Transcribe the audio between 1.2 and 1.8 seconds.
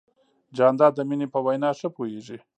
په وینا